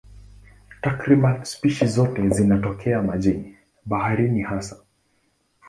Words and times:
Takriban 0.81 1.43
spishi 1.45 1.87
zote 1.87 2.29
zinatokea 2.29 3.01
majini, 3.03 3.57
baharini 3.85 4.41
hasa. 4.41 4.77